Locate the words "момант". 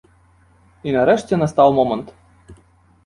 1.81-2.07